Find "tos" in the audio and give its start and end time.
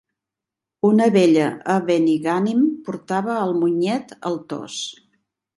4.55-4.83